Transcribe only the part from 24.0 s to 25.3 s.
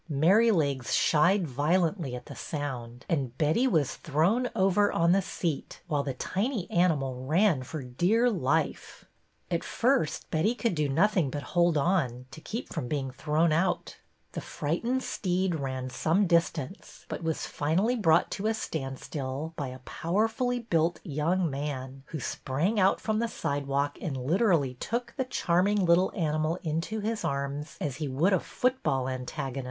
and literally took the